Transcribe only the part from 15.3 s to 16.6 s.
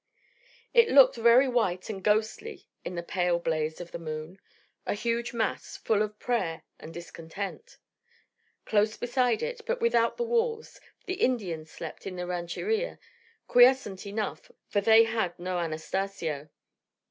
no Anastacio.